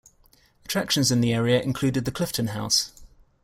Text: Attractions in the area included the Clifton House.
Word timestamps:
Attractions 0.65 1.11
in 1.11 1.21
the 1.21 1.31
area 1.31 1.61
included 1.61 2.05
the 2.05 2.11
Clifton 2.11 2.47
House. 2.47 2.91